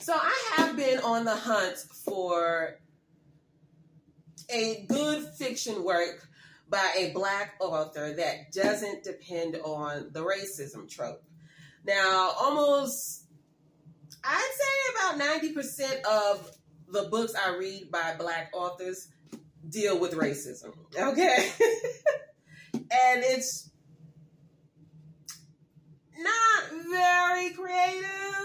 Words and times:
So 0.00 0.14
I 0.14 0.54
have 0.56 0.76
been 0.76 0.98
on 1.00 1.24
the 1.26 1.36
hunt 1.36 1.76
for 1.76 2.78
a 4.48 4.86
good 4.88 5.28
fiction 5.38 5.84
work 5.84 6.26
by 6.70 6.88
a 6.96 7.12
black 7.12 7.54
author 7.60 8.14
that 8.14 8.52
doesn't 8.52 9.04
depend 9.04 9.56
on 9.56 10.08
the 10.12 10.20
racism 10.20 10.88
trope. 10.88 11.22
Now, 11.84 12.32
almost, 12.40 13.26
I'd 14.24 14.50
say 14.58 15.16
about 15.16 15.42
90% 15.42 16.02
of 16.04 16.50
the 16.88 17.08
books 17.10 17.34
I 17.34 17.56
read 17.56 17.90
by 17.90 18.14
black 18.18 18.50
authors 18.54 19.08
deal 19.68 19.98
with 19.98 20.14
racism. 20.14 20.72
Okay. 20.98 21.50
and 22.74 23.22
it's 23.22 23.70
not 26.18 26.70
very 26.90 27.50
creative, 27.50 28.39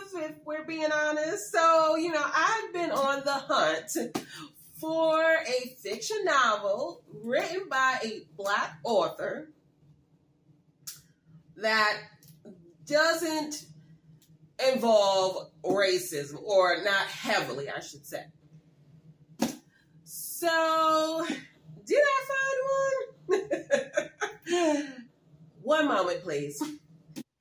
we're 0.45 0.63
being 0.63 0.91
honest. 0.91 1.51
So, 1.51 1.95
you 1.95 2.11
know, 2.11 2.23
I've 2.23 2.73
been 2.73 2.91
on 2.91 3.23
the 3.25 3.33
hunt 3.33 3.91
for 4.79 5.23
a 5.23 5.75
fiction 5.81 6.23
novel 6.23 7.01
written 7.23 7.67
by 7.69 7.99
a 8.03 8.21
black 8.37 8.77
author 8.83 9.49
that 11.57 11.97
doesn't 12.85 13.65
involve 14.71 15.49
racism, 15.63 16.41
or 16.41 16.83
not 16.83 17.07
heavily, 17.07 17.69
I 17.69 17.79
should 17.79 18.05
say. 18.05 18.23
So, 20.03 21.25
did 21.85 21.99
I 21.99 22.21
find 23.27 23.49
one? 24.47 24.93
one 25.63 25.87
moment, 25.87 26.21
please. 26.23 26.61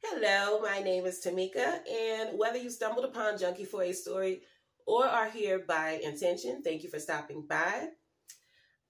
Hello, 0.09 0.61
my 0.61 0.81
name 0.81 1.07
is 1.07 1.25
Tameka, 1.25 1.79
and 1.91 2.39
whether 2.39 2.59
you 2.59 2.69
stumbled 2.69 3.07
upon 3.07 3.39
Junkie 3.39 3.65
for 3.65 3.83
a 3.83 3.93
Story 3.93 4.43
or 4.87 5.07
are 5.07 5.31
here 5.31 5.65
by 5.67 5.99
intention, 6.05 6.61
thank 6.63 6.83
you 6.83 6.91
for 6.91 6.99
stopping 6.99 7.47
by. 7.49 7.89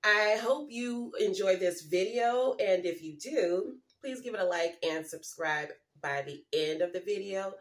I 0.03 0.37
hope 0.43 0.73
you 0.73 1.13
enjoy 1.21 1.55
this 1.55 1.83
video, 1.83 2.57
and 2.59 2.85
if 2.85 3.01
you 3.01 3.17
do, 3.17 3.77
please 4.01 4.23
give 4.23 4.35
it 4.35 4.41
a 4.41 4.45
like 4.45 4.75
and 4.83 5.07
subscribe 5.07 5.69
by 6.03 6.23
the 6.23 6.43
end 6.53 6.83
of 6.83 6.93
the 6.93 7.01
video, 7.01 7.53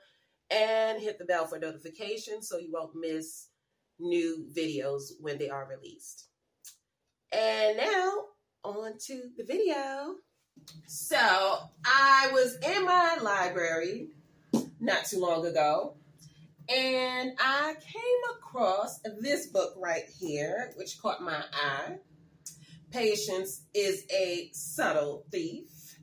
and 0.49 0.99
hit 0.99 1.19
the 1.19 1.25
bell 1.25 1.45
for 1.45 1.59
notifications 1.59 2.49
so 2.49 2.57
you 2.57 2.71
won't 2.73 2.95
miss 2.95 3.49
new 3.99 4.47
videos 4.57 5.11
when 5.21 5.37
they 5.37 5.49
are 5.49 5.69
released. 5.69 6.27
And 7.31 7.77
now, 7.77 8.13
on 8.63 8.93
to 9.05 9.29
the 9.37 9.43
video. 9.43 10.15
So, 10.85 11.17
I 11.17 12.29
was 12.31 12.57
in 12.65 12.85
my 12.85 13.17
library 13.21 14.09
not 14.79 15.05
too 15.05 15.19
long 15.19 15.45
ago, 15.45 15.95
and 16.69 17.33
I 17.39 17.75
came 17.81 18.37
across 18.37 18.99
this 19.19 19.47
book 19.47 19.73
right 19.77 20.05
here, 20.19 20.71
which 20.75 20.99
caught 21.01 21.21
my 21.21 21.43
eye. 21.51 21.97
Patience 22.91 23.61
is 23.73 24.05
a 24.13 24.49
subtle 24.53 25.25
thief. 25.31 25.97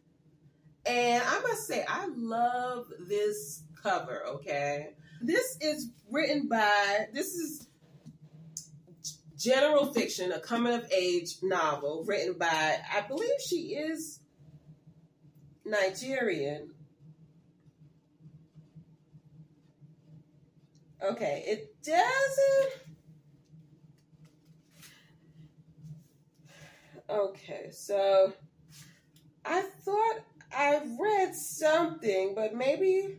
And 0.87 1.23
I 1.25 1.41
must 1.41 1.67
say, 1.67 1.85
I 1.89 2.09
love 2.17 2.87
this 3.09 3.63
cover, 3.83 4.27
okay? 4.27 4.95
This 5.23 5.57
is 5.61 5.91
written 6.11 6.49
by, 6.49 7.07
this 7.13 7.35
is 7.35 7.69
general 9.37 9.93
fiction, 9.93 10.33
a 10.33 10.41
coming 10.41 10.75
of 10.75 10.91
age 10.93 11.37
novel 11.43 12.05
written 12.07 12.35
by, 12.39 12.79
I 12.93 13.03
believe 13.03 13.41
she 13.47 13.75
is 13.75 14.20
Nigerian. 15.71 16.71
Okay, 21.03 21.45
it 21.47 21.75
doesn't. 21.83 22.91
Okay, 27.09 27.71
so 27.73 28.33
I 29.45 29.63
thought 29.63 30.19
I 30.53 30.81
read 31.01 31.35
something, 31.35 32.35
but 32.35 32.55
maybe 32.55 33.19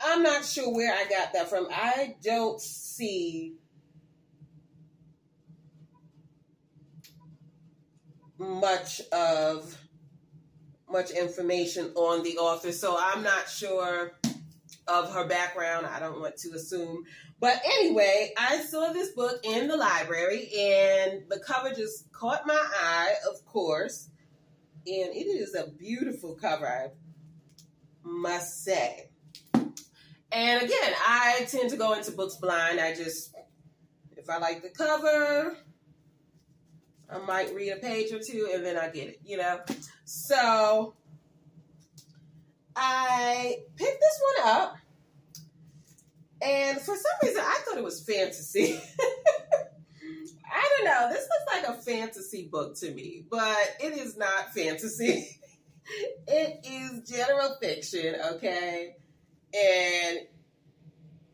I'm 0.00 0.22
not 0.22 0.44
sure 0.44 0.72
where 0.72 0.94
I 0.94 1.04
got 1.04 1.32
that 1.34 1.50
from. 1.50 1.68
I 1.70 2.16
don't 2.22 2.60
see 2.60 3.59
much 8.40 9.02
of 9.12 9.76
much 10.88 11.10
information 11.10 11.92
on 11.94 12.22
the 12.24 12.38
author, 12.38 12.72
so 12.72 12.96
I'm 12.98 13.22
not 13.22 13.48
sure 13.48 14.12
of 14.88 15.12
her 15.12 15.26
background. 15.28 15.86
I 15.86 16.00
don't 16.00 16.20
want 16.20 16.36
to 16.38 16.50
assume. 16.52 17.04
But 17.38 17.60
anyway, 17.64 18.32
I 18.36 18.60
saw 18.62 18.92
this 18.92 19.10
book 19.12 19.40
in 19.44 19.68
the 19.68 19.76
library 19.76 20.50
and 20.58 21.22
the 21.28 21.38
cover 21.46 21.72
just 21.74 22.10
caught 22.12 22.46
my 22.46 22.60
eye, 22.82 23.14
of 23.30 23.44
course. 23.44 24.08
And 24.86 25.14
it 25.14 25.26
is 25.26 25.54
a 25.54 25.68
beautiful 25.70 26.34
cover, 26.34 26.66
I 26.66 26.88
must 28.02 28.64
say. 28.64 29.10
And 30.32 30.62
again, 30.62 30.92
I 31.06 31.46
tend 31.48 31.70
to 31.70 31.76
go 31.76 31.92
into 31.92 32.12
books 32.12 32.36
blind. 32.36 32.80
I 32.80 32.94
just, 32.94 33.34
if 34.16 34.28
I 34.28 34.38
like 34.38 34.62
the 34.62 34.70
cover, 34.70 35.56
I 37.12 37.18
might 37.18 37.54
read 37.54 37.70
a 37.70 37.76
page 37.76 38.12
or 38.12 38.20
two 38.20 38.50
and 38.52 38.64
then 38.64 38.76
I 38.76 38.88
get 38.88 39.08
it, 39.08 39.20
you 39.24 39.36
know? 39.36 39.60
So 40.04 40.94
I 42.76 43.56
picked 43.76 44.00
this 44.00 44.20
one 44.36 44.48
up. 44.48 44.76
And 46.42 46.78
for 46.78 46.96
some 46.96 47.12
reason, 47.22 47.42
I 47.44 47.58
thought 47.64 47.76
it 47.76 47.84
was 47.84 48.02
fantasy. 48.02 48.80
I 50.52 50.68
don't 50.76 50.84
know. 50.84 51.08
This 51.10 51.28
looks 51.28 51.66
like 51.66 51.76
a 51.76 51.80
fantasy 51.80 52.48
book 52.50 52.76
to 52.76 52.90
me, 52.92 53.24
but 53.30 53.76
it 53.80 53.92
is 53.92 54.16
not 54.16 54.54
fantasy. 54.54 55.38
it 56.26 56.64
is 56.64 57.08
general 57.08 57.56
fiction, 57.60 58.16
okay? 58.32 58.96
And 59.54 60.20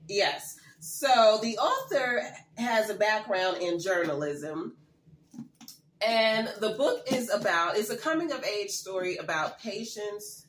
yes, 0.09 0.56
so 0.81 1.38
the 1.42 1.59
author 1.59 2.22
has 2.56 2.91
a 2.91 2.94
background 2.94 3.59
in 3.59 3.78
journalism. 3.78 4.76
And 6.06 6.49
the 6.61 6.71
book 6.71 7.03
is 7.11 7.31
about, 7.31 7.77
it's 7.77 7.91
a 7.91 7.97
coming 7.97 8.31
of 8.31 8.44
age 8.44 8.71
story 8.71 9.17
about 9.17 9.59
patience 9.59 10.47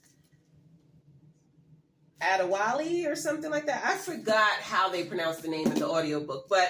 Adewale 2.22 3.08
or 3.08 3.16
something 3.16 3.50
like 3.50 3.66
that. 3.66 3.84
I 3.84 3.96
forgot 3.96 4.54
how 4.62 4.90
they 4.90 5.04
pronounce 5.04 5.38
the 5.38 5.48
name 5.50 5.68
in 5.68 5.76
the 5.76 5.88
audiobook, 5.88 6.48
but 6.50 6.70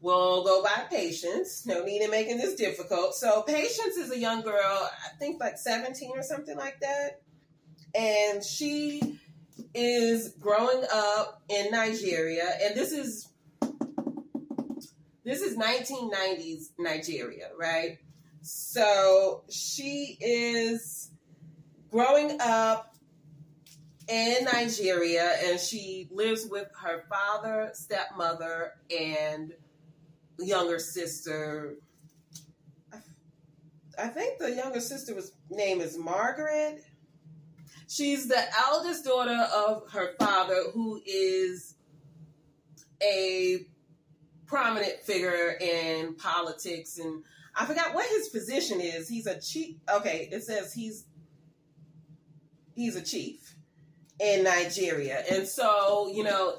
we'll 0.00 0.44
go 0.44 0.62
by 0.62 0.84
Patience. 0.90 1.66
No 1.66 1.84
need 1.84 2.02
in 2.02 2.10
making 2.10 2.38
this 2.38 2.54
difficult. 2.54 3.14
So 3.14 3.42
Patience 3.42 3.96
is 3.96 4.10
a 4.10 4.18
young 4.18 4.42
girl, 4.42 4.56
I 4.56 5.16
think 5.18 5.40
like 5.40 5.58
17 5.58 6.12
or 6.14 6.22
something 6.22 6.56
like 6.56 6.80
that. 6.80 7.22
And 7.94 8.42
she 8.42 9.20
is 9.72 10.30
growing 10.40 10.84
up 10.92 11.42
in 11.48 11.70
Nigeria, 11.70 12.44
and 12.62 12.74
this 12.74 12.92
is 12.92 13.28
this 15.24 15.40
is 15.40 15.56
1990s 15.56 16.70
Nigeria, 16.78 17.48
right? 17.58 17.98
So 18.42 19.44
she 19.48 20.18
is 20.20 21.10
growing 21.90 22.38
up 22.40 22.94
in 24.06 24.44
Nigeria, 24.44 25.36
and 25.46 25.58
she 25.58 26.08
lives 26.10 26.46
with 26.46 26.68
her 26.82 27.04
father, 27.08 27.70
stepmother, 27.72 28.72
and 28.94 29.54
younger 30.38 30.78
sister. 30.78 31.76
I 33.98 34.08
think 34.08 34.38
the 34.38 34.52
younger 34.54 34.80
sister 34.80 35.14
was 35.14 35.32
name 35.50 35.80
is 35.80 35.96
Margaret. 35.96 36.82
She's 37.88 38.28
the 38.28 38.42
eldest 38.66 39.04
daughter 39.04 39.48
of 39.54 39.90
her 39.92 40.14
father, 40.18 40.64
who 40.72 41.00
is 41.06 41.76
a 43.02 43.66
prominent 44.54 45.00
figure 45.02 45.56
in 45.60 46.14
politics, 46.14 46.98
and 46.98 47.24
I 47.56 47.66
forgot 47.66 47.92
what 47.92 48.08
his 48.08 48.28
position 48.28 48.80
is. 48.80 49.08
He's 49.08 49.26
a 49.26 49.40
chief. 49.40 49.78
Okay, 49.92 50.28
it 50.30 50.44
says 50.44 50.72
he's 50.72 51.06
he's 52.76 52.94
a 52.94 53.02
chief 53.02 53.56
in 54.20 54.44
Nigeria, 54.44 55.24
and 55.28 55.48
so 55.48 56.08
you 56.14 56.22
know 56.22 56.58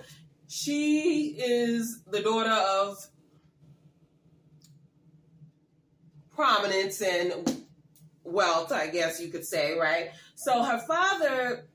she 0.50 1.38
is 1.40 2.02
the 2.12 2.22
daughter 2.22 2.52
of 2.52 2.98
prominence 6.36 7.02
and 7.02 7.64
wealth, 8.26 8.74
I 8.74 8.88
guess 8.88 9.22
you 9.22 9.30
could 9.30 9.46
say, 9.46 9.80
right? 9.80 10.10
So 10.36 10.64
her 10.64 10.80
father, 10.86 11.66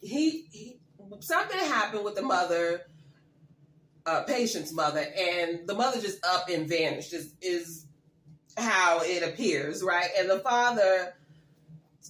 he, 0.00 0.46
he 0.52 0.78
something 1.18 1.58
happened 1.58 2.04
with 2.04 2.14
the 2.14 2.22
mother, 2.22 2.82
uh, 4.06 4.22
patient's 4.22 4.72
mother, 4.72 5.04
and 5.16 5.66
the 5.66 5.74
mother 5.74 6.00
just 6.00 6.24
up 6.24 6.48
and 6.48 6.68
vanished. 6.68 7.12
Is 7.12 7.32
is 7.40 7.86
how 8.56 9.00
it 9.02 9.22
appears, 9.22 9.82
right? 9.82 10.08
And 10.18 10.30
the 10.30 10.40
father 10.40 11.14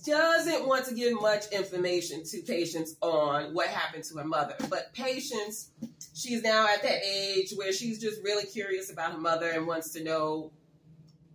doesn't 0.04 0.66
want 0.66 0.84
to 0.86 0.94
give 0.94 1.20
much 1.20 1.46
information 1.48 2.24
to 2.24 2.42
Patience 2.42 2.96
on 3.00 3.54
what 3.54 3.68
happened 3.68 4.04
to 4.04 4.18
her 4.18 4.24
mother. 4.24 4.54
But 4.68 4.92
Patience, 4.92 5.70
she's 6.14 6.42
now 6.42 6.66
at 6.66 6.82
that 6.82 7.02
age 7.04 7.52
where 7.54 7.72
she's 7.72 8.00
just 8.00 8.22
really 8.22 8.44
curious 8.44 8.90
about 8.92 9.12
her 9.12 9.18
mother 9.18 9.50
and 9.50 9.66
wants 9.66 9.90
to 9.94 10.04
know 10.04 10.52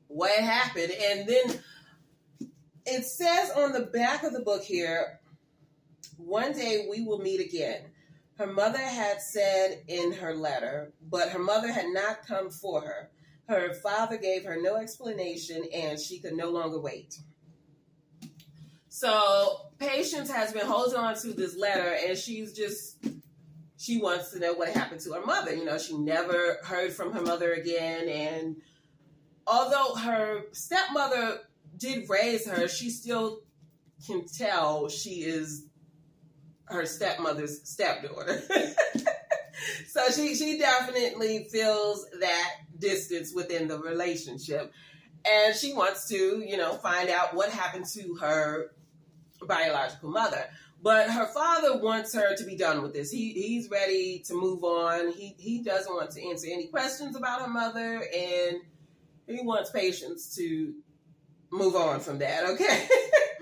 what 0.07 0.31
happened. 0.31 0.91
And 0.91 1.27
then 1.27 1.59
it 2.85 3.05
says 3.05 3.51
on 3.55 3.73
the 3.73 3.81
back 3.81 4.23
of 4.23 4.33
the 4.33 4.41
book 4.41 4.63
here, 4.63 5.19
one 6.17 6.53
day 6.53 6.87
we 6.89 7.01
will 7.01 7.19
meet 7.19 7.39
again. 7.39 7.81
Her 8.39 8.47
mother 8.47 8.77
had 8.79 9.21
said 9.21 9.83
in 9.89 10.13
her 10.13 10.33
letter, 10.33 10.93
but 11.01 11.27
her 11.29 11.39
mother 11.39 11.73
had 11.73 11.87
not 11.87 12.25
come 12.25 12.49
for 12.49 12.79
her. 12.79 13.09
Her 13.49 13.73
father 13.73 14.17
gave 14.17 14.45
her 14.45 14.57
no 14.61 14.77
explanation 14.77 15.65
and 15.73 15.99
she 15.99 16.19
could 16.19 16.37
no 16.37 16.49
longer 16.49 16.79
wait. 16.79 17.19
So 18.87 19.69
Patience 19.77 20.31
has 20.31 20.53
been 20.53 20.65
holding 20.65 20.97
on 20.97 21.15
to 21.15 21.33
this 21.33 21.57
letter 21.57 21.97
and 22.07 22.17
she's 22.17 22.53
just 22.53 23.05
she 23.77 23.97
wants 23.97 24.31
to 24.31 24.39
know 24.39 24.53
what 24.53 24.69
happened 24.69 25.01
to 25.01 25.11
her 25.13 25.25
mother. 25.25 25.53
You 25.53 25.65
know, 25.65 25.77
she 25.77 25.97
never 25.97 26.59
heard 26.63 26.93
from 26.93 27.11
her 27.11 27.21
mother 27.21 27.51
again 27.51 28.07
and 28.07 28.55
although 29.45 29.95
her 29.95 30.43
stepmother 30.53 31.39
did 31.75 32.09
raise 32.09 32.47
her, 32.47 32.69
she 32.69 32.89
still 32.89 33.41
can 34.07 34.25
tell 34.25 34.87
she 34.87 35.23
is 35.23 35.65
her 36.69 36.85
stepmother's 36.85 37.67
stepdaughter. 37.67 38.41
so 39.87 40.09
she 40.11 40.35
she 40.35 40.57
definitely 40.57 41.47
feels 41.51 42.05
that 42.19 42.51
distance 42.79 43.33
within 43.33 43.67
the 43.67 43.79
relationship 43.79 44.71
and 45.25 45.55
she 45.55 45.73
wants 45.73 46.07
to, 46.09 46.43
you 46.45 46.57
know, 46.57 46.73
find 46.75 47.09
out 47.09 47.33
what 47.33 47.49
happened 47.49 47.85
to 47.93 48.15
her 48.15 48.71
biological 49.45 50.09
mother. 50.09 50.45
But 50.81 51.09
her 51.09 51.27
father 51.27 51.77
wants 51.77 52.13
her 52.13 52.35
to 52.37 52.43
be 52.45 52.55
done 52.55 52.81
with 52.81 52.93
this. 52.93 53.11
He 53.11 53.33
he's 53.33 53.69
ready 53.69 54.23
to 54.27 54.33
move 54.33 54.63
on. 54.63 55.11
He 55.11 55.35
he 55.37 55.61
doesn't 55.61 55.93
want 55.93 56.11
to 56.11 56.25
answer 56.29 56.47
any 56.49 56.67
questions 56.67 57.17
about 57.17 57.41
her 57.41 57.49
mother, 57.49 58.01
and 58.15 58.61
he 59.27 59.41
wants 59.43 59.71
patience 59.71 60.33
to 60.35 60.73
move 61.51 61.75
on 61.75 61.99
from 61.99 62.19
that. 62.19 62.45
Okay. 62.51 62.87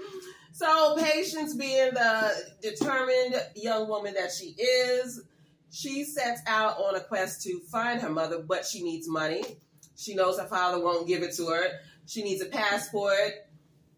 so 0.58 0.96
patience, 0.98 1.54
being 1.54 1.94
the 1.94 2.32
determined 2.64 3.36
young 3.56 3.88
woman 3.88 4.16
that 4.16 4.32
she 4.32 4.56
is, 4.60 5.22
she 5.70 6.04
sets 6.04 6.42
out 6.48 6.80
on 6.80 6.96
a 6.96 7.00
quest 7.00 7.44
to 7.44 7.60
find 7.72 8.02
her 8.02 8.10
mother, 8.10 8.40
but 8.40 8.66
she 8.66 8.82
needs 8.82 9.08
money. 9.08 9.44
She 9.96 10.16
knows 10.16 10.40
her 10.40 10.48
father 10.48 10.84
won't 10.84 11.08
give 11.08 11.22
it 11.22 11.36
to 11.36 11.46
her. 11.50 11.64
She 12.08 12.24
needs 12.24 12.42
a 12.42 12.48
passport 12.48 13.34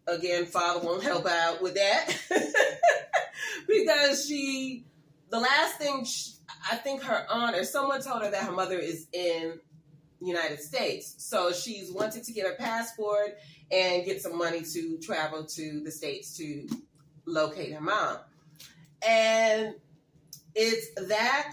again, 0.06 0.44
father 0.44 0.86
won't 0.86 1.02
help 1.02 1.24
out 1.24 1.62
with 1.62 1.76
that 1.76 2.14
because 3.66 4.26
she, 4.26 4.84
the 5.30 5.40
last 5.40 5.76
thing 5.78 6.04
she, 6.04 6.32
I 6.70 6.76
think 6.76 7.02
her 7.04 7.24
aunt 7.30 7.56
or 7.56 7.64
someone 7.64 8.02
told 8.02 8.22
her 8.22 8.30
that 8.30 8.44
her 8.44 8.52
mother 8.52 8.78
is 8.78 9.06
in 9.14 9.60
United 10.20 10.60
States, 10.60 11.14
so 11.16 11.52
she's 11.52 11.90
wanted 11.90 12.24
to 12.24 12.32
get 12.32 12.44
a 12.44 12.54
passport 12.56 13.38
and 13.70 14.04
get 14.04 14.20
some 14.20 14.36
money 14.36 14.62
to 14.62 14.98
travel 14.98 15.44
to 15.44 15.80
the 15.80 15.90
states 15.90 16.36
to 16.36 16.68
locate 17.26 17.72
her 17.72 17.80
mom, 17.80 18.18
and 19.06 19.74
it's 20.54 20.88
that. 21.08 21.52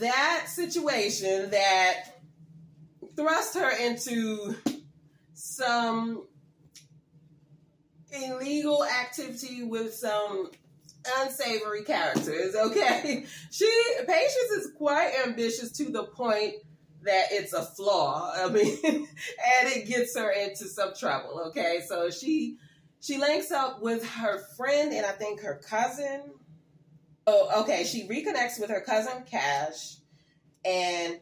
That 0.00 0.44
situation 0.46 1.50
that 1.50 2.20
thrust 3.16 3.56
her 3.56 3.68
into 3.68 4.54
some 5.34 6.24
illegal 8.12 8.84
activity 8.84 9.64
with 9.64 9.92
some 9.94 10.50
unsavory 11.20 11.82
characters. 11.82 12.54
Okay, 12.54 13.24
she 13.50 13.70
Patience 14.06 14.50
is 14.58 14.72
quite 14.76 15.12
ambitious 15.26 15.72
to 15.72 15.90
the 15.90 16.04
point 16.04 16.54
that 17.02 17.26
it's 17.30 17.52
a 17.52 17.62
flaw. 17.62 18.32
I 18.34 18.48
mean, 18.48 18.78
and 18.84 19.68
it 19.68 19.86
gets 19.86 20.16
her 20.16 20.30
into 20.30 20.64
some 20.66 20.94
trouble. 20.94 21.44
Okay, 21.48 21.82
so 21.86 22.10
she 22.10 22.56
she 23.00 23.18
links 23.18 23.50
up 23.50 23.80
with 23.80 24.06
her 24.06 24.38
friend 24.56 24.92
and 24.92 25.06
I 25.06 25.12
think 25.12 25.40
her 25.40 25.60
cousin. 25.68 26.22
Oh, 27.26 27.62
okay. 27.62 27.84
She 27.84 28.08
reconnects 28.08 28.58
with 28.58 28.70
her 28.70 28.80
cousin 28.80 29.24
Cash, 29.30 29.96
and 30.64 31.18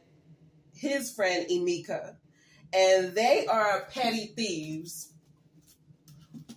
his 0.74 1.12
friend 1.12 1.46
Emika, 1.50 2.16
and 2.72 3.14
they 3.14 3.46
are 3.46 3.86
petty 3.92 4.26
thieves 4.26 5.12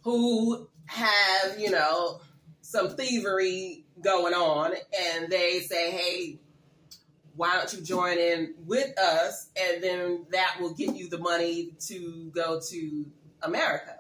who 0.04 0.68
have, 0.86 1.60
you 1.60 1.72
know, 1.72 2.22
some 2.62 2.96
thievery 2.96 3.86
going 4.02 4.34
on, 4.34 4.74
and 5.00 5.30
they 5.30 5.60
say, 5.60 5.92
hey, 5.92 6.40
why 7.40 7.56
don't 7.56 7.72
you 7.74 7.80
join 7.80 8.18
in 8.18 8.54
with 8.66 9.00
us? 9.00 9.48
And 9.56 9.82
then 9.82 10.26
that 10.32 10.58
will 10.60 10.74
get 10.74 10.94
you 10.94 11.08
the 11.08 11.20
money 11.20 11.72
to 11.88 12.30
go 12.36 12.60
to 12.60 13.06
America. 13.42 13.96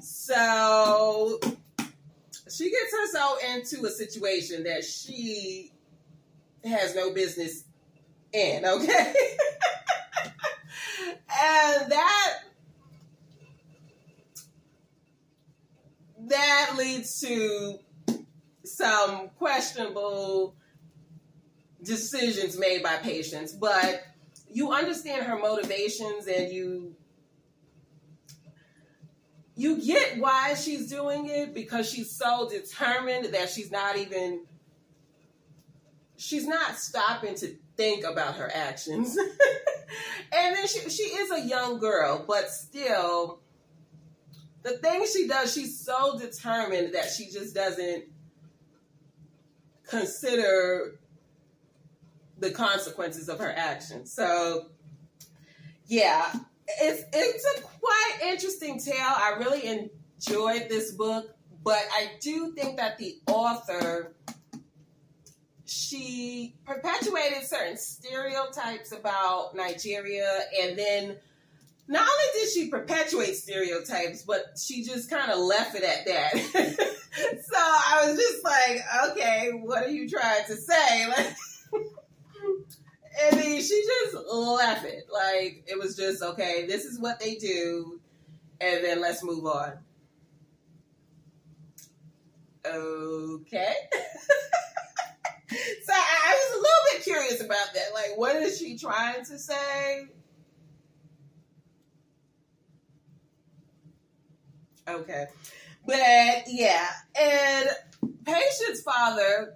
So 0.00 1.38
she 2.50 2.70
gets 2.70 2.96
herself 2.98 3.44
into 3.54 3.84
a 3.84 3.90
situation 3.90 4.64
that 4.64 4.86
she 4.86 5.70
has 6.64 6.96
no 6.96 7.12
business 7.12 7.64
in, 8.32 8.64
okay? 8.64 8.86
and 11.04 11.92
that 11.92 12.38
that 16.20 16.74
leads 16.78 17.20
to 17.20 17.80
some 18.64 19.28
questionable 19.36 20.56
decisions 21.82 22.58
made 22.58 22.82
by 22.82 22.96
Patience, 22.96 23.52
but 23.52 24.02
you 24.50 24.72
understand 24.72 25.24
her 25.24 25.38
motivations 25.38 26.26
and 26.26 26.52
you 26.52 26.94
you 29.54 29.80
get 29.82 30.18
why 30.18 30.54
she's 30.54 30.88
doing 30.88 31.28
it 31.28 31.54
because 31.54 31.88
she's 31.90 32.10
so 32.10 32.48
determined 32.48 33.34
that 33.34 33.50
she's 33.50 33.70
not 33.70 33.96
even 33.98 34.44
she's 36.16 36.46
not 36.46 36.76
stopping 36.78 37.34
to 37.34 37.54
think 37.76 38.04
about 38.04 38.36
her 38.36 38.50
actions. 38.54 39.16
and 40.32 40.56
then 40.56 40.66
she 40.66 40.88
she 40.88 41.02
is 41.02 41.30
a 41.30 41.46
young 41.46 41.78
girl, 41.78 42.24
but 42.26 42.48
still 42.50 43.40
the 44.62 44.78
things 44.78 45.12
she 45.12 45.26
does, 45.26 45.52
she's 45.52 45.78
so 45.78 46.18
determined 46.18 46.94
that 46.94 47.10
she 47.10 47.28
just 47.28 47.54
doesn't 47.54 48.04
consider 49.88 51.00
the 52.42 52.50
consequences 52.50 53.28
of 53.28 53.38
her 53.38 53.54
actions. 53.56 54.12
So 54.12 54.66
yeah, 55.86 56.30
it's 56.80 57.04
it's 57.12 57.58
a 57.58 57.62
quite 57.62 58.32
interesting 58.32 58.80
tale. 58.80 58.96
I 58.98 59.36
really 59.38 59.90
enjoyed 60.18 60.68
this 60.68 60.90
book, 60.92 61.34
but 61.62 61.82
I 61.92 62.10
do 62.20 62.52
think 62.52 62.76
that 62.76 62.98
the 62.98 63.18
author 63.28 64.14
she 65.64 66.56
perpetuated 66.66 67.44
certain 67.44 67.78
stereotypes 67.78 68.92
about 68.92 69.54
Nigeria 69.54 70.40
and 70.60 70.78
then 70.78 71.16
not 71.88 72.02
only 72.02 72.40
did 72.40 72.52
she 72.52 72.68
perpetuate 72.68 73.36
stereotypes, 73.36 74.22
but 74.22 74.58
she 74.58 74.84
just 74.84 75.10
kind 75.10 75.30
of 75.30 75.38
left 75.38 75.74
it 75.74 75.82
at 75.82 76.06
that. 76.06 76.36
so 77.42 77.56
I 77.56 78.06
was 78.06 78.18
just 78.18 78.44
like, 78.44 78.82
okay, 79.10 79.50
what 79.52 79.84
are 79.84 79.90
you 79.90 80.08
trying 80.08 80.44
to 80.46 80.56
say? 80.56 81.06
Like, 81.72 81.86
and 83.20 83.38
then 83.38 83.60
she 83.60 83.84
just 83.86 84.14
it. 84.84 85.06
Like, 85.12 85.64
it 85.66 85.78
was 85.78 85.96
just, 85.96 86.22
okay, 86.22 86.66
this 86.66 86.84
is 86.84 86.98
what 86.98 87.20
they 87.20 87.34
do, 87.34 88.00
and 88.60 88.84
then 88.84 89.00
let's 89.00 89.22
move 89.22 89.44
on. 89.44 89.72
Okay. 92.64 93.74
so 95.50 95.92
I, 95.92 96.34
was 96.34 96.52
a 96.52 96.56
little 96.56 96.84
bit 96.92 97.02
curious 97.02 97.40
about 97.40 97.74
that. 97.74 97.92
Like, 97.92 98.16
what 98.16 98.36
is 98.36 98.58
she 98.58 98.78
trying 98.78 99.24
to 99.24 99.38
say? 99.38 100.06
Okay. 104.88 105.26
But 105.84 106.44
yeah, 106.46 106.88
and 107.20 107.68
Patient's 108.24 108.82
father, 108.82 109.54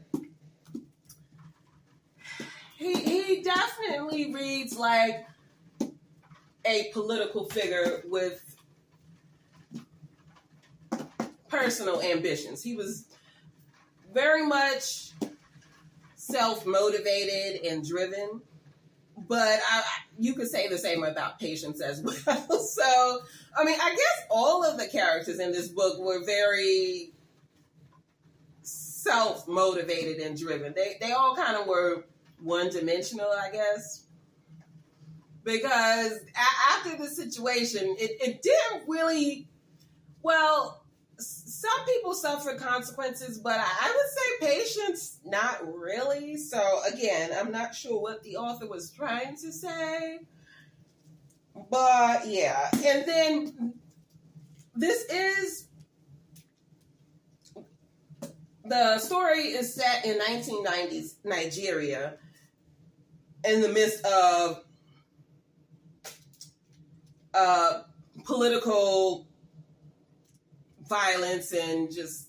he 2.76 2.94
he 2.94 3.42
definitely 3.42 4.32
reads 4.32 4.76
like 4.78 5.26
a 6.64 6.90
political 6.92 7.44
figure 7.48 8.02
with 8.06 8.42
personal 11.48 12.02
ambitions. 12.02 12.62
He 12.62 12.74
was 12.76 13.06
very 14.12 14.44
much 14.46 15.12
self 16.16 16.66
motivated 16.66 17.64
and 17.64 17.86
driven. 17.86 18.42
but 19.28 19.60
I, 19.70 19.82
you 20.18 20.34
could 20.34 20.48
say 20.48 20.68
the 20.68 20.78
same 20.78 21.04
about 21.04 21.38
patience 21.38 21.80
as 21.80 22.02
well. 22.26 22.58
so, 22.60 23.18
I 23.56 23.64
mean, 23.64 23.78
I 23.80 23.90
guess 23.90 24.26
all 24.30 24.64
of 24.64 24.78
the 24.78 24.86
characters 24.88 25.38
in 25.38 25.52
this 25.52 25.68
book 25.68 25.98
were 25.98 26.24
very 26.24 27.12
self 28.62 29.46
motivated 29.46 30.18
and 30.18 30.36
driven. 30.38 30.74
They 30.74 30.96
they 31.00 31.12
all 31.12 31.36
kind 31.36 31.56
of 31.56 31.66
were 31.66 32.04
one 32.40 32.70
dimensional, 32.70 33.30
I 33.30 33.50
guess. 33.50 34.04
Because 35.44 36.18
after 36.70 36.96
the 36.96 37.08
situation, 37.08 37.96
it, 37.98 38.10
it 38.20 38.42
didn't 38.42 38.88
really, 38.88 39.48
well, 40.22 40.84
some 41.18 41.84
people 41.86 42.14
suffer 42.14 42.56
consequences, 42.56 43.38
but 43.38 43.58
I 43.58 43.94
would 43.94 44.48
say 44.48 44.54
patience, 44.58 45.18
not 45.24 45.60
really. 45.74 46.36
So 46.36 46.80
again, 46.92 47.30
I'm 47.38 47.52
not 47.52 47.74
sure 47.74 48.00
what 48.00 48.22
the 48.22 48.36
author 48.36 48.66
was 48.66 48.90
trying 48.90 49.36
to 49.36 49.52
say. 49.52 50.18
But 51.70 52.26
yeah, 52.26 52.68
and 52.84 53.06
then 53.06 53.74
this 54.74 55.04
is 55.04 55.68
the 58.64 58.98
story 58.98 59.48
is 59.48 59.72
set 59.74 60.04
in 60.04 60.18
1990s 60.18 61.14
Nigeria 61.24 62.18
in 63.48 63.60
the 63.60 63.68
midst 63.68 64.04
of 64.04 64.62
uh, 67.34 67.82
political 68.24 69.26
violence 70.88 71.52
and 71.52 71.92
just 71.92 72.28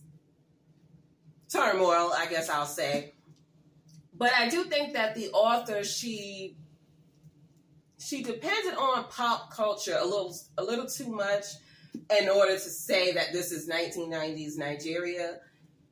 turmoil, 1.51 2.11
I 2.15 2.27
guess 2.29 2.49
I'll 2.49 2.65
say. 2.65 3.13
But 4.13 4.31
I 4.37 4.49
do 4.49 4.63
think 4.65 4.93
that 4.93 5.15
the 5.15 5.29
author 5.29 5.83
she 5.83 6.57
she 7.99 8.23
depended 8.23 8.75
on 8.75 9.05
pop 9.05 9.51
culture 9.51 9.97
a 9.99 10.05
little 10.05 10.35
a 10.57 10.63
little 10.63 10.85
too 10.87 11.09
much 11.09 11.45
in 12.19 12.29
order 12.29 12.53
to 12.53 12.59
say 12.59 13.13
that 13.13 13.33
this 13.33 13.51
is 13.51 13.69
1990s 13.69 14.57
Nigeria. 14.57 15.39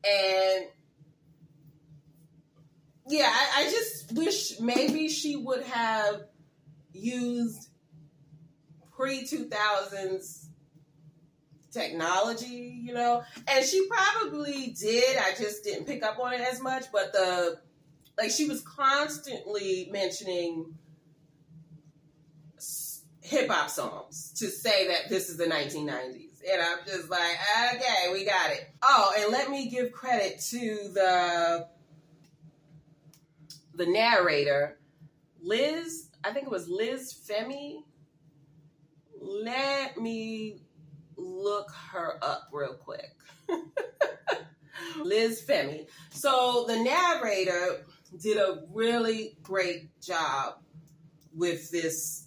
And 0.07 0.65
yeah, 3.07 3.29
I, 3.31 3.61
I 3.61 3.71
just 3.71 3.94
wish 4.13 4.59
maybe 4.59 5.09
she 5.09 5.35
would 5.35 5.63
have 5.63 6.23
used 6.93 7.69
pre 8.95 9.23
2000s 9.23 10.45
technology, 11.71 12.81
you 12.83 12.93
know, 12.93 13.21
and 13.47 13.65
she 13.65 13.87
probably 13.87 14.75
did. 14.79 15.17
I 15.17 15.33
just 15.37 15.63
didn't 15.63 15.85
pick 15.85 16.03
up 16.03 16.19
on 16.19 16.33
it 16.33 16.41
as 16.41 16.61
much, 16.61 16.85
but 16.91 17.11
the 17.13 17.59
like 18.17 18.31
she 18.31 18.47
was 18.47 18.61
constantly 18.61 19.89
mentioning 19.91 20.75
hip 23.25 23.49
hop 23.49 23.69
songs 23.69 24.31
to 24.37 24.47
say 24.47 24.87
that 24.87 25.09
this 25.09 25.29
is 25.29 25.37
the 25.37 25.45
1990s. 25.45 26.31
And 26.49 26.61
I'm 26.61 26.77
just 26.85 27.09
like, 27.09 27.37
okay, 27.73 28.13
we 28.13 28.23
got 28.23 28.51
it. 28.51 28.69
Oh, 28.83 29.13
and 29.17 29.31
let 29.31 29.49
me 29.49 29.67
give 29.67 29.91
credit 29.91 30.39
to 30.51 30.91
the 30.93 31.67
the 33.75 33.85
narrator, 33.85 34.77
Liz. 35.41 36.09
I 36.23 36.31
think 36.31 36.47
it 36.47 36.51
was 36.51 36.67
Liz 36.67 37.13
Femi. 37.13 37.83
Let 39.21 39.97
me 39.97 40.61
look 41.17 41.71
her 41.91 42.17
up 42.21 42.49
real 42.51 42.73
quick. 42.73 43.15
Liz 45.03 45.43
Femi. 45.47 45.87
So 46.09 46.65
the 46.67 46.77
narrator 46.77 47.85
did 48.19 48.37
a 48.37 48.63
really 48.73 49.37
great 49.43 49.99
job 50.01 50.55
with 51.33 51.69
this 51.71 52.24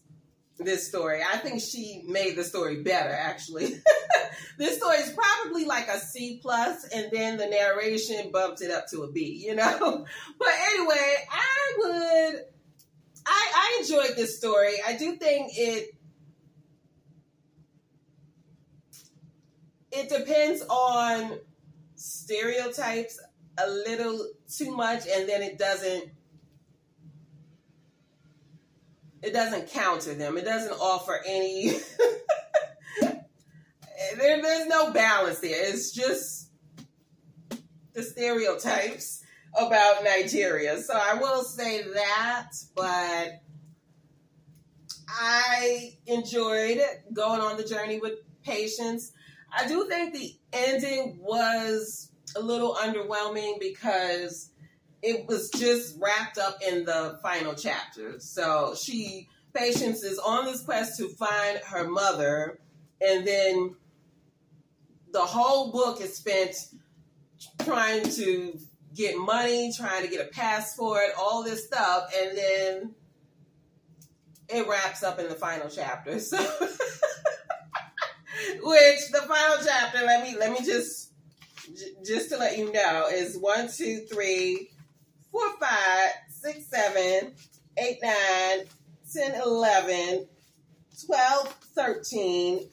this 0.59 0.87
story. 0.87 1.21
I 1.23 1.39
think 1.39 1.61
she 1.61 2.03
made 2.07 2.37
the 2.37 2.45
story 2.45 2.83
better 2.83 3.11
actually. 3.11 3.81
this 4.59 4.77
story 4.77 4.99
is 4.99 5.13
probably 5.13 5.65
like 5.65 5.89
a 5.89 5.99
C 5.99 6.41
plus 6.43 6.85
and 6.89 7.09
then 7.13 7.37
the 7.37 7.47
narration 7.47 8.31
bumped 8.33 8.61
it 8.61 8.71
up 8.71 8.87
to 8.89 9.03
a 9.03 9.13
B, 9.13 9.45
you 9.47 9.55
know? 9.55 10.07
But 10.39 10.49
anyway, 10.73 11.15
I 11.31 11.73
would 11.79 12.45
I 13.27 13.53
I 13.55 13.79
enjoyed 13.81 14.17
this 14.17 14.37
story. 14.37 14.75
I 14.87 14.97
do 14.97 15.17
think 15.17 15.53
it 15.57 15.95
it 19.93 20.09
depends 20.09 20.63
on 20.69 21.39
stereotypes 21.97 23.21
a 23.59 23.69
little 23.69 24.29
too 24.49 24.77
much 24.77 25.07
and 25.09 25.29
then 25.29 25.43
it 25.43 25.59
doesn't 25.59 26.11
it 29.23 29.33
doesn't 29.33 29.71
counter 29.71 30.15
them. 30.15 30.37
It 30.37 30.45
doesn't 30.45 30.79
offer 30.81 31.21
any 31.27 31.71
there, 34.17 34.43
there's 34.43 34.67
no 34.67 34.93
balance 34.93 35.41
there. 35.41 35.69
It's 35.73 35.93
just 35.93 36.51
the 37.95 38.03
stereotypes 38.03 39.25
about 39.59 40.05
nigeria. 40.05 40.79
So 40.81 40.95
i 40.95 41.15
will 41.15 41.43
say 41.43 41.83
that 41.83 42.51
but 42.77 43.41
i 45.09 45.97
enjoyed 46.07 46.81
going 47.13 47.41
on 47.41 47.57
the 47.57 47.65
journey 47.65 47.99
with 47.99 48.15
patience. 48.45 49.13
I 49.57 49.67
do 49.67 49.89
think 49.89 50.15
the 50.15 50.37
ending 50.53 51.19
was 51.21 52.13
a 52.37 52.41
little 52.41 52.75
underwhelming 52.75 53.59
because 53.59 54.51
it 55.03 55.27
was 55.27 55.51
just 55.51 55.97
wrapped 56.01 56.39
up 56.39 56.59
in 56.67 56.85
the 56.85 57.19
final 57.23 57.55
chapter. 57.55 58.19
So 58.19 58.75
she, 58.75 59.29
Patience, 59.55 60.03
is 60.03 60.19
on 60.19 60.45
this 60.47 60.63
quest 60.63 60.99
to 60.99 61.09
find 61.09 61.59
her 61.67 61.89
mother, 61.89 62.59
and 63.01 63.27
then 63.27 63.77
the 65.13 65.21
whole 65.21 65.73
book 65.73 66.01
is 66.01 66.17
spent 66.17 66.55
trying 67.65 68.03
to 68.11 68.59
get 68.95 69.17
money, 69.17 69.73
trying 69.77 70.03
to 70.03 70.09
get 70.09 70.27
a 70.27 70.31
passport, 70.31 71.11
all 71.19 71.43
this 71.43 71.65
stuff, 71.67 72.13
and 72.17 72.37
then 72.37 72.95
it 74.49 74.67
wraps 74.67 75.03
up 75.03 75.19
in 75.19 75.29
the 75.29 75.35
final 75.35 75.69
chapter. 75.69 76.19
So 76.29 76.39
which 78.63 79.11
the 79.11 79.23
final 79.27 79.57
chapter, 79.65 80.05
let 80.05 80.23
me 80.23 80.37
let 80.39 80.53
me 80.53 80.65
just 80.65 81.13
just 82.05 82.31
to 82.31 82.37
let 82.37 82.57
you 82.57 82.73
know, 82.73 83.07
is 83.11 83.37
one, 83.37 83.69
two, 83.69 84.01
three, 84.11 84.71
four, 85.31 85.57
five, 85.61 86.11
six, 86.29 86.67
seven, 86.67 87.33
eight, 87.77 87.99
nine, 88.03 88.67
ten, 89.13 89.41
eleven, 89.41 90.27
twelve, 91.07 91.49
thirteen. 91.75 92.69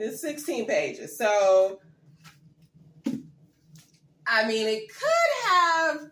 It's 0.00 0.20
16 0.20 0.66
pages. 0.66 1.18
So 1.18 1.80
I 4.26 4.46
mean 4.46 4.68
it 4.68 4.88
could 4.88 5.50
have 5.50 6.10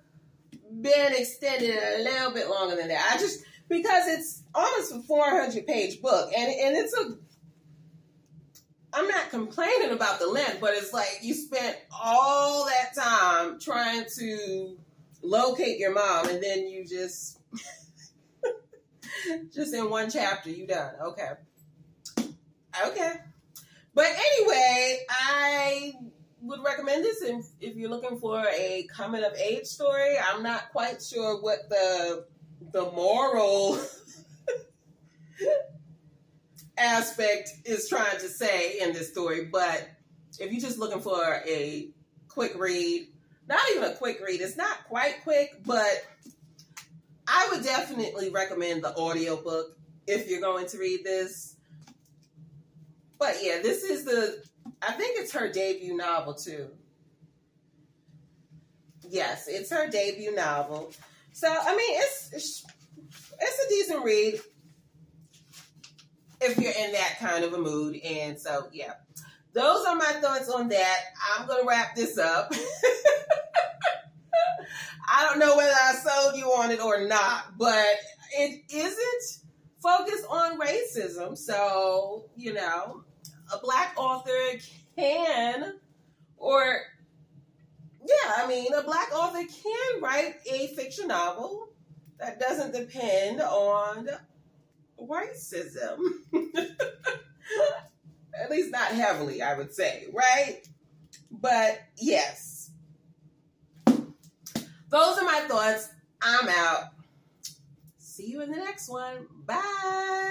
been 0.83 1.13
extended 1.15 1.71
a 1.71 2.03
little 2.03 2.33
bit 2.33 2.49
longer 2.49 2.75
than 2.75 2.89
that. 2.89 3.13
I 3.15 3.19
just 3.19 3.45
because 3.69 4.09
it's 4.09 4.43
almost 4.55 4.93
a 4.93 5.01
400 5.01 5.67
page 5.67 6.01
book 6.03 6.33
and 6.37 6.51
and 6.51 6.77
it's 6.77 6.95
a 6.95 7.17
I'm 8.97 9.09
not 9.09 9.29
complaining 9.29 9.91
about 9.91 10.21
the 10.21 10.27
length, 10.27 10.59
but 10.59 10.73
it's 10.73 10.91
like 10.91 11.19
you 11.21 11.35
spent 11.35 11.77
all 11.93 12.65
that 12.65 12.95
time 12.95 13.61
trying 13.61 14.07
to 14.17 14.79
locate 15.23 15.79
your 15.79 15.93
mom 15.93 16.31
and 16.31 16.43
then 16.43 16.67
you 16.67 16.87
just 16.87 17.39
just 19.55 19.75
in 19.75 19.91
one 19.91 20.11
chapter 20.11 20.49
you 20.49 20.67
done. 20.67 20.95
Okay. 20.99 21.29
Okay. 22.87 23.13
But 23.93 24.07
anyway, 24.07 25.01
I 25.11 25.93
would 26.41 26.61
recommend 26.65 27.05
this 27.05 27.21
if, 27.21 27.45
if 27.61 27.77
you're 27.77 27.91
looking 27.91 28.19
for 28.19 28.47
a 28.47 28.87
coming 28.91 29.25
of 29.25 29.35
age 29.35 29.67
story. 29.67 30.17
I'm 30.19 30.43
not 30.43 30.71
quite 30.73 31.03
sure 31.03 31.43
what 31.43 31.69
the 31.69 32.25
the 32.73 32.91
moral 32.93 33.79
aspect 36.79 37.51
is 37.65 37.89
trying 37.89 38.19
to 38.19 38.29
say 38.29 38.81
in 38.81 38.93
this 38.93 39.11
story, 39.11 39.47
but 39.47 39.89
if 40.39 40.53
you're 40.53 40.61
just 40.61 40.79
looking 40.79 41.01
for 41.01 41.43
a 41.47 41.89
quick 42.29 42.59
read, 42.59 43.09
not 43.49 43.61
even 43.71 43.85
a 43.85 43.95
quick 43.95 44.21
read, 44.25 44.41
it's 44.41 44.57
not 44.57 44.85
quite 44.89 45.23
quick, 45.23 45.63
but 45.65 46.05
I 47.27 47.49
would 47.51 47.63
definitely 47.63 48.31
recommend 48.31 48.85
the 48.85 48.95
audiobook 48.95 49.77
if 50.07 50.29
you're 50.29 50.41
going 50.41 50.67
to 50.69 50.79
read 50.79 51.05
this. 51.05 51.57
But 53.19 53.37
yeah, 53.43 53.61
this 53.63 53.83
is 53.83 54.05
the 54.05 54.43
I 54.83 54.93
think 54.93 55.19
it's 55.19 55.33
her 55.33 55.51
debut 55.51 55.97
novel 55.97 56.35
too. 56.35 56.69
Yes, 59.09 59.49
it's 59.49 59.71
her 59.71 59.89
debut 59.89 60.35
novel. 60.35 60.93
So 61.33 61.49
I 61.49 61.77
mean, 61.77 62.01
it's 62.01 62.31
it's, 62.33 62.67
it's 63.41 63.65
a 63.65 63.69
decent 63.69 64.05
read 64.05 64.41
if 66.41 66.59
you're 66.59 66.73
in 66.73 66.93
that 66.93 67.17
kind 67.19 67.45
of 67.45 67.53
a 67.53 67.59
mood. 67.59 67.97
And 67.97 68.39
so 68.41 68.69
yeah, 68.73 68.95
those 69.53 69.87
are 69.87 69.97
my 69.97 70.13
thoughts 70.21 70.49
on 70.51 70.69
that. 70.69 71.01
I'm 71.37 71.47
gonna 71.47 71.67
wrap 71.67 71.95
this 71.97 72.19
up. 72.19 72.53
I 75.09 75.25
don't 75.25 75.39
know 75.39 75.57
whether 75.57 75.73
I 75.73 75.95
sold 75.95 76.37
you 76.37 76.47
on 76.47 76.71
it 76.71 76.81
or 76.81 77.07
not, 77.07 77.57
but 77.57 77.97
it 78.33 78.63
isn't 78.73 79.47
focused 79.81 80.27
on 80.29 80.59
racism. 80.59 81.39
So, 81.39 82.29
you 82.37 82.53
know, 82.53 83.05
a 83.53 83.59
black 83.63 83.95
author 83.97 84.59
can, 84.97 85.75
or 86.37 86.81
yeah, 88.07 88.33
I 88.37 88.47
mean, 88.47 88.73
a 88.75 88.83
black 88.83 89.13
author 89.15 89.43
can 89.45 90.03
write 90.03 90.35
a 90.53 90.69
fiction 90.69 91.09
novel 91.09 91.69
that 92.19 92.41
doesn't 92.41 92.73
depend 92.73 93.41
on 93.41 94.09
racism. 95.01 95.99
At 98.39 98.51
least 98.51 98.71
not 98.71 98.93
heavily, 98.93 99.43
I 99.43 99.57
would 99.57 99.73
say, 99.75 100.07
right? 100.13 100.61
But 101.31 101.81
yes. 101.97 102.71
Those 103.87 105.19
are 105.19 105.25
my 105.25 105.45
thoughts. 105.49 105.89
I'm 106.23 106.49
out. 106.49 106.85
See 107.99 108.31
you 108.31 108.43
in 108.43 108.51
the 108.51 108.57
next 108.57 108.89
one. 108.89 109.27
Bye. 109.47 110.27